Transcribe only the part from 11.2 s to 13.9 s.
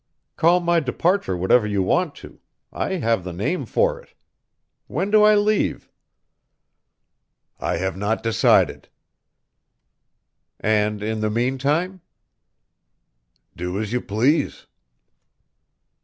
the meantime?" "Do